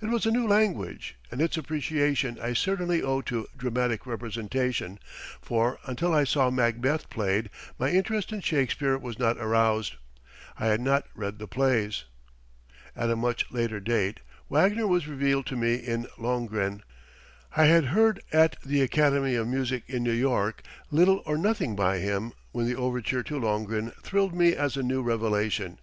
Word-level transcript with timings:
It 0.00 0.06
was 0.06 0.26
a 0.26 0.32
new 0.32 0.44
language 0.48 1.14
and 1.30 1.40
its 1.40 1.56
appreciation 1.56 2.36
I 2.40 2.52
certainly 2.52 3.00
owe 3.00 3.20
to 3.20 3.46
dramatic 3.56 4.06
representation, 4.06 4.98
for, 5.40 5.78
until 5.86 6.12
I 6.12 6.24
saw 6.24 6.50
"Macbeth" 6.50 7.08
played, 7.08 7.48
my 7.78 7.88
interest 7.88 8.32
in 8.32 8.40
Shakespeare 8.40 8.98
was 8.98 9.20
not 9.20 9.38
aroused. 9.38 9.94
I 10.58 10.66
had 10.66 10.80
not 10.80 11.06
read 11.14 11.38
the 11.38 11.46
plays. 11.46 12.06
[Footnote 12.94 12.94
17: 12.94 12.94
Edwin 12.96 12.96
Adams.] 12.96 13.12
At 13.12 13.12
a 13.12 13.22
much 13.22 13.50
later 13.52 13.78
date, 13.78 14.20
Wagner 14.48 14.86
was 14.88 15.06
revealed 15.06 15.46
to 15.46 15.56
me 15.56 15.74
in 15.74 16.08
"Lohengrin." 16.18 16.82
I 17.56 17.66
had 17.66 17.84
heard 17.84 18.20
at 18.32 18.60
the 18.64 18.82
Academy 18.82 19.36
of 19.36 19.46
Music 19.46 19.84
in 19.86 20.02
New 20.02 20.10
York, 20.10 20.64
little 20.90 21.22
or 21.24 21.38
nothing 21.38 21.76
by 21.76 21.98
him 21.98 22.32
when 22.50 22.66
the 22.66 22.74
overture 22.74 23.22
to 23.22 23.38
"Lohengrin" 23.38 23.92
thrilled 24.02 24.34
me 24.34 24.56
as 24.56 24.76
a 24.76 24.82
new 24.82 25.02
revelation. 25.02 25.78